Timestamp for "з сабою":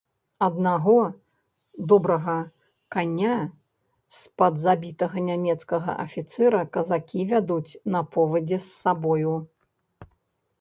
8.57-9.35